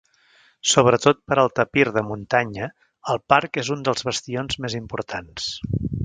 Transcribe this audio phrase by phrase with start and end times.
[0.69, 2.69] Sobretot per al tapir de muntanya
[3.15, 5.51] el parc és un dels bastions més importants.